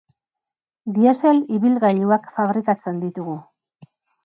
Diesel 0.95 1.43
ibilgailuak 1.59 2.33
fabrikatzen 2.39 3.01
ditugu. 3.05 3.39